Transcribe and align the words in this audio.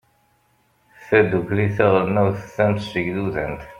tadukli 1.07 1.67
taɣelnawt 1.75 2.39
tamsegdudant 2.55 3.61